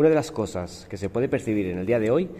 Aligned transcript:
Una 0.00 0.08
de 0.08 0.14
las 0.14 0.32
cosas 0.32 0.86
que 0.88 0.96
se 0.96 1.10
puede 1.10 1.28
percibir 1.28 1.66
en 1.66 1.76
el 1.76 1.84
día 1.84 2.00
de 2.00 2.10
hoy 2.10 2.30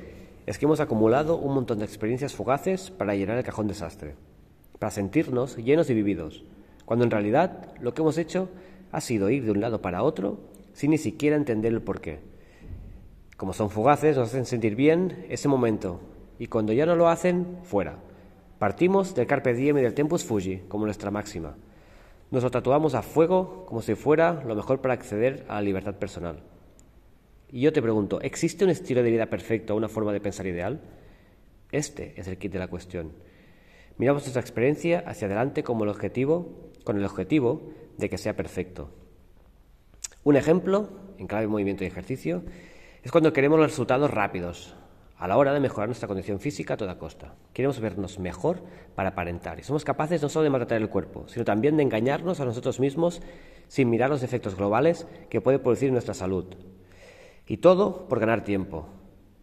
es 0.47 0.57
que 0.57 0.65
hemos 0.65 0.81
acumulado 0.81 1.37
un 1.37 1.53
montón 1.53 1.79
de 1.79 1.85
experiencias 1.85 2.33
fugaces 2.33 2.91
para 2.91 3.15
llenar 3.15 3.37
el 3.37 3.45
cajón 3.45 3.69
desastre, 3.69 4.15
para 4.79 4.91
sentirnos 4.91 5.59
llenos 5.59 5.91
y 5.91 5.93
vividos, 5.93 6.43
cuando 6.87 7.05
en 7.05 7.11
realidad 7.11 7.71
lo 7.83 7.93
que 7.93 8.01
hemos 8.01 8.17
hecho 8.17 8.49
ha 8.93 9.03
sido 9.03 9.29
ir 9.29 9.45
de 9.45 9.51
un 9.51 9.61
lado 9.61 9.83
para 9.83 10.03
otro 10.03 10.39
sin 10.73 10.93
ni 10.93 10.97
siquiera 10.97 11.37
entender 11.37 11.75
el 11.75 11.83
porqué. 11.83 12.21
Como 13.37 13.53
son 13.53 13.69
fugaces, 13.69 14.17
nos 14.17 14.31
hacen 14.31 14.47
sentir 14.47 14.75
bien 14.75 15.27
ese 15.29 15.47
momento 15.47 16.01
y 16.39 16.47
cuando 16.47 16.73
ya 16.73 16.87
no 16.87 16.97
lo 16.97 17.11
hacen, 17.11 17.59
fuera. 17.65 17.99
Partimos 18.59 19.15
del 19.15 19.27
carpe 19.27 19.53
diem 19.53 19.77
y 19.77 19.83
del 19.83 19.93
tempus 19.93 20.25
fugi 20.25 20.63
como 20.67 20.87
nuestra 20.87 21.11
máxima. 21.11 21.57
Nos 22.31 22.43
lo 22.43 22.51
tatuamos 22.51 22.95
a 22.95 23.03
fuego 23.03 23.67
como 23.67 23.83
si 23.83 23.97
fuera 23.97 24.43
lo 24.47 24.55
mejor 24.55 24.81
para 24.81 24.95
acceder 24.95 25.45
a 25.47 25.57
la 25.57 25.61
libertad 25.61 25.97
personal. 25.97 26.43
Y 27.53 27.63
yo 27.63 27.73
te 27.73 27.83
pregunto, 27.83 28.21
¿existe 28.21 28.65
un 28.65 28.71
estilo 28.71 29.03
de 29.03 29.11
vida 29.11 29.27
perfecto 29.27 29.75
una 29.75 29.89
forma 29.89 30.13
de 30.13 30.21
pensar 30.21 30.47
ideal? 30.47 30.81
Este 31.73 32.15
es 32.17 32.29
el 32.29 32.39
kit 32.39 32.53
de 32.53 32.61
la 32.61 32.69
cuestión. 32.69 33.13
Miramos 33.99 34.23
nuestra 34.23 34.41
experiencia 34.41 35.03
hacia 35.05 35.27
adelante 35.27 35.65
como 35.65 35.83
el 35.83 35.91
objetivo, 35.91 36.71
con 36.85 36.97
el 36.97 37.05
objetivo 37.05 37.73
de 37.99 38.09
que 38.09 38.19
sea 38.19 38.37
perfecto. 38.37 38.91
Un 40.23 40.37
ejemplo, 40.37 40.91
en 41.19 41.27
clave 41.27 41.49
movimiento 41.49 41.83
y 41.83 41.89
ejercicio, 41.89 42.45
es 43.03 43.11
cuando 43.11 43.33
queremos 43.33 43.59
los 43.59 43.71
resultados 43.71 44.13
rápidos, 44.13 44.77
a 45.17 45.27
la 45.27 45.37
hora 45.37 45.53
de 45.53 45.61
mejorar 45.61 45.89
nuestra 45.89 46.09
condición 46.09 46.39
física 46.39 46.75
a 46.75 46.77
toda 46.77 46.99
costa. 46.99 47.35
Queremos 47.53 47.81
vernos 47.81 48.19
mejor 48.21 48.63
para 48.95 49.11
aparentar 49.11 49.59
y 49.59 49.65
somos 49.65 49.85
capaces 49.85 50.23
no 50.23 50.29
solo 50.29 50.45
de 50.45 50.51
maltratar 50.51 50.81
el 50.81 50.89
cuerpo, 50.89 51.27
sino 51.27 51.45
también 51.45 51.77
de 51.77 51.83
engañarnos 51.83 52.41
a 52.41 52.45
nosotros 52.45 52.79
mismos 52.79 53.21
sin 53.67 53.91
mirar 53.91 54.09
los 54.09 54.23
efectos 54.23 54.57
globales 54.57 55.07
que 55.29 55.41
puede 55.41 55.59
producir 55.59 55.93
nuestra 55.93 56.15
salud, 56.15 56.47
y 57.51 57.57
todo 57.57 58.07
por 58.07 58.21
ganar 58.21 58.45
tiempo, 58.45 58.87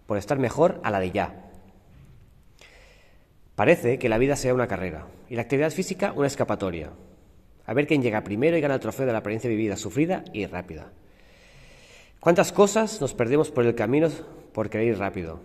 por 0.05 0.17
estar 0.17 0.39
mejor 0.39 0.79
a 0.81 0.91
la 0.91 1.01
de 1.01 1.11
ya. 1.11 1.51
Parece 3.53 3.99
que 3.99 4.07
la 4.07 4.17
vida 4.17 4.37
sea 4.37 4.53
una 4.53 4.69
carrera 4.69 5.07
y 5.27 5.35
la 5.35 5.41
actividad 5.41 5.71
física 5.71 6.13
una 6.15 6.27
escapatoria. 6.27 6.91
A 7.65 7.73
ver 7.73 7.85
quién 7.85 8.01
llega 8.01 8.23
primero 8.23 8.55
y 8.55 8.61
gana 8.61 8.75
el 8.75 8.79
trofeo 8.79 9.05
de 9.05 9.11
la 9.11 9.17
apariencia 9.17 9.49
vivida, 9.49 9.75
sufrida 9.75 10.23
y 10.31 10.45
rápida. 10.45 10.93
¿Cuántas 12.21 12.53
cosas 12.53 13.01
nos 13.01 13.13
perdemos 13.13 13.51
por 13.51 13.65
el 13.65 13.75
camino 13.75 14.07
por 14.53 14.69
querer 14.69 14.87
ir 14.87 14.99
rápido? 14.99 15.41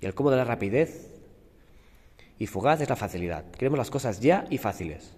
Y 0.00 0.06
el 0.06 0.14
cómo 0.14 0.30
de 0.30 0.36
la 0.36 0.44
rapidez 0.44 1.10
y 2.38 2.46
fugaz 2.46 2.80
es 2.80 2.88
la 2.88 2.94
facilidad. 2.94 3.50
Queremos 3.50 3.78
las 3.78 3.90
cosas 3.90 4.20
ya 4.20 4.46
y 4.48 4.58
fáciles. 4.58 5.16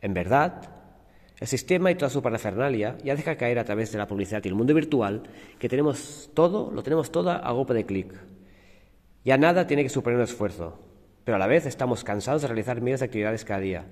En 0.00 0.14
verdad, 0.14 0.62
el 1.40 1.46
sistema 1.46 1.90
y 1.90 1.94
toda 1.94 2.10
su 2.10 2.22
parafernalia 2.22 2.98
ya 3.02 3.16
deja 3.16 3.36
caer 3.36 3.58
a 3.58 3.64
través 3.64 3.90
de 3.90 3.98
la 3.98 4.06
publicidad 4.06 4.44
y 4.44 4.48
el 4.48 4.54
mundo 4.54 4.74
virtual 4.74 5.22
que 5.58 5.70
tenemos 5.70 6.30
todo, 6.34 6.70
lo 6.70 6.82
tenemos 6.82 7.10
todo 7.10 7.30
a 7.30 7.50
golpe 7.52 7.72
de 7.72 7.86
clic. 7.86 8.12
Ya 9.24 9.38
nada 9.38 9.66
tiene 9.66 9.82
que 9.82 9.88
suponer 9.88 10.18
un 10.18 10.24
esfuerzo, 10.24 10.78
pero 11.24 11.36
a 11.36 11.38
la 11.38 11.46
vez 11.46 11.64
estamos 11.64 12.04
cansados 12.04 12.42
de 12.42 12.48
realizar 12.48 12.82
miles 12.82 13.00
de 13.00 13.06
actividades 13.06 13.46
cada 13.46 13.60
día. 13.60 13.86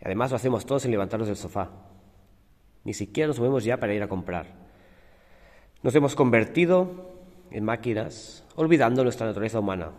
Y 0.00 0.04
además 0.04 0.30
lo 0.30 0.36
hacemos 0.36 0.64
todos 0.64 0.82
sin 0.82 0.92
levantarnos 0.92 1.26
del 1.26 1.36
sofá. 1.36 1.70
Ni 2.84 2.94
siquiera 2.94 3.26
nos 3.26 3.40
movemos 3.40 3.64
ya 3.64 3.78
para 3.78 3.92
ir 3.92 4.02
a 4.02 4.08
comprar. 4.08 4.46
Nos 5.82 5.94
hemos 5.96 6.14
convertido 6.14 7.10
en 7.50 7.64
máquinas, 7.64 8.44
olvidando 8.54 9.02
nuestra 9.02 9.26
naturaleza 9.26 9.58
humana, 9.58 9.90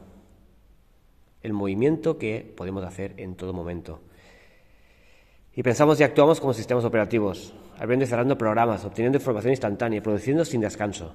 el 1.43 1.51
movimiento 1.51 2.17
que 2.17 2.53
podemos 2.55 2.85
hacer 2.85 3.13
en 3.17 3.35
todo 3.35 3.51
momento. 3.51 3.99
Y 5.53 5.63
pensamos 5.63 5.99
y 5.99 6.03
actuamos 6.03 6.39
como 6.39 6.53
sistemas 6.53 6.85
operativos, 6.85 7.53
abriendo 7.77 8.05
y 8.05 8.07
cerrando 8.07 8.37
programas, 8.37 8.85
obteniendo 8.85 9.17
información 9.17 9.51
instantánea 9.51 10.01
produciendo 10.01 10.45
sin 10.45 10.61
descanso. 10.61 11.13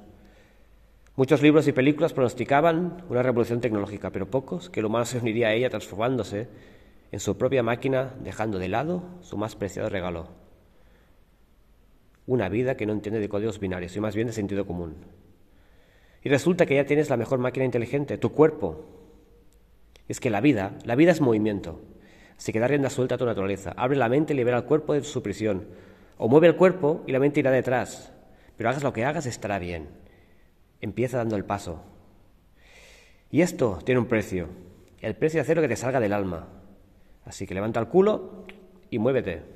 Muchos 1.16 1.40
libros 1.40 1.66
y 1.66 1.72
películas 1.72 2.12
pronosticaban 2.12 3.02
una 3.08 3.22
revolución 3.22 3.62
tecnológica, 3.62 4.10
pero 4.10 4.30
pocos 4.30 4.68
que 4.68 4.80
el 4.80 4.86
humano 4.86 5.06
se 5.06 5.18
uniría 5.18 5.48
a 5.48 5.54
ella 5.54 5.70
transformándose 5.70 6.48
en 7.10 7.20
su 7.20 7.38
propia 7.38 7.62
máquina, 7.62 8.14
dejando 8.22 8.58
de 8.58 8.68
lado 8.68 9.04
su 9.22 9.38
más 9.38 9.56
preciado 9.56 9.88
regalo. 9.88 10.28
Una 12.26 12.50
vida 12.50 12.76
que 12.76 12.84
no 12.84 12.92
entiende 12.92 13.20
de 13.20 13.30
códigos 13.30 13.58
binarios 13.58 13.96
y 13.96 14.00
más 14.00 14.14
bien 14.14 14.26
de 14.26 14.34
sentido 14.34 14.66
común. 14.66 14.96
Y 16.22 16.28
resulta 16.28 16.66
que 16.66 16.74
ya 16.74 16.84
tienes 16.84 17.08
la 17.08 17.16
mejor 17.16 17.38
máquina 17.38 17.64
inteligente, 17.64 18.18
tu 18.18 18.32
cuerpo. 18.32 18.84
Es 20.08 20.20
que 20.20 20.28
la 20.28 20.42
vida, 20.42 20.76
la 20.84 20.96
vida 20.96 21.12
es 21.12 21.22
movimiento. 21.22 21.80
Se 22.36 22.52
queda 22.52 22.68
rienda 22.68 22.90
suelta 22.90 23.14
a 23.14 23.18
tu 23.18 23.26
naturaleza. 23.26 23.72
Abre 23.76 23.96
la 23.96 24.08
mente 24.08 24.32
y 24.32 24.36
libera 24.36 24.58
al 24.58 24.64
cuerpo 24.64 24.92
de 24.92 25.02
su 25.02 25.22
prisión. 25.22 25.66
O 26.18 26.28
mueve 26.28 26.48
el 26.48 26.56
cuerpo 26.56 27.02
y 27.06 27.12
la 27.12 27.18
mente 27.18 27.40
irá 27.40 27.50
detrás. 27.50 28.12
Pero 28.56 28.70
hagas 28.70 28.82
lo 28.82 28.92
que 28.92 29.04
hagas, 29.04 29.26
estará 29.26 29.58
bien. 29.58 29.88
Empieza 30.80 31.18
dando 31.18 31.36
el 31.36 31.44
paso. 31.44 31.82
Y 33.30 33.40
esto 33.42 33.78
tiene 33.84 34.00
un 34.00 34.06
precio. 34.06 34.48
El 35.00 35.14
precio 35.14 35.38
de 35.38 35.42
hacer 35.42 35.56
lo 35.56 35.62
que 35.62 35.68
te 35.68 35.76
salga 35.76 36.00
del 36.00 36.12
alma. 36.12 36.48
Así 37.24 37.46
que 37.46 37.54
levanta 37.54 37.80
el 37.80 37.88
culo 37.88 38.44
y 38.90 38.98
muévete. 38.98 39.55